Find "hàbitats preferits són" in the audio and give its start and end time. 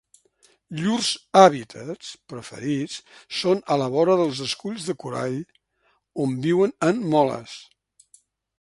1.41-3.61